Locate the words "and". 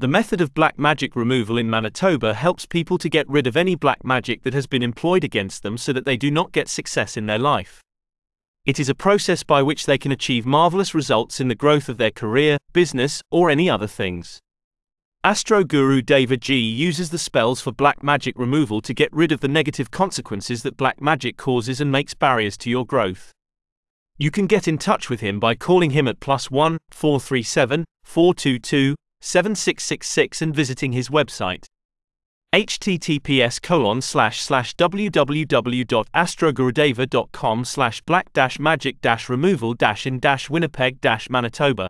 21.80-21.90, 30.42-30.54